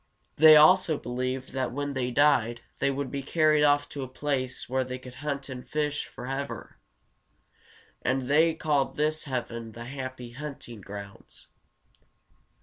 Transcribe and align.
They 0.37 0.55
also 0.55 0.97
believed 0.97 1.51
that 1.51 1.71
when 1.71 1.93
they 1.93 2.09
died 2.09 2.61
they 2.79 2.89
would 2.89 3.11
be 3.11 3.21
carried 3.21 3.63
off 3.63 3.87
to 3.89 4.01
a 4.01 4.07
place 4.07 4.67
where 4.67 4.83
they 4.83 4.97
could 4.97 5.13
hunt 5.21 5.47
and 5.47 5.63
fish 5.63 6.07
forever, 6.07 6.79
and 8.01 8.23
they 8.23 8.55
called 8.55 8.95
this 8.95 9.25
heaven 9.25 9.73
the 9.73 9.85
happy 9.85 10.31
hunting 10.31 10.81
grounds. 10.81 11.49